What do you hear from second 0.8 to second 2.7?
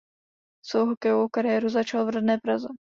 hokejovou kariéru začal v rodné Praze.